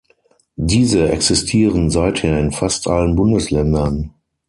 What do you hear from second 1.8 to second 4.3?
seither in fast allen Bundesländern.